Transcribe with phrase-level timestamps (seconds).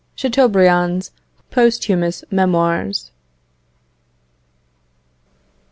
[0.15, 1.11] Chateaubriand's
[1.51, 3.11] Posthumous Memoirs.